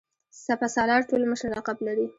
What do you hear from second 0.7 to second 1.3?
سالار ټول